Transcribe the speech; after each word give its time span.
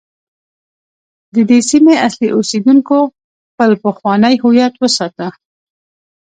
د 1.35 1.35
دې 1.49 1.59
سیمې 1.69 1.95
اصلي 2.07 2.29
اوسیدونکو 2.35 2.97
خپل 3.51 3.71
پخوانی 3.83 4.35
هویت 4.43 4.73
وساته. 4.77 5.27